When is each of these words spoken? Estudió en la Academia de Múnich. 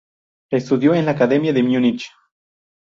Estudió 0.51 0.95
en 0.95 1.05
la 1.05 1.11
Academia 1.11 1.53
de 1.53 1.61
Múnich. 1.61 2.09